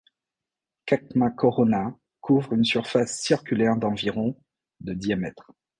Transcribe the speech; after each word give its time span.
Qakma 0.87 1.29
Corona 1.29 1.95
couvre 2.21 2.53
une 2.53 2.63
surface 2.63 3.21
circulaire 3.21 3.77
d'environ 3.77 4.35
de 4.79 4.95
diamètre. 4.95 5.51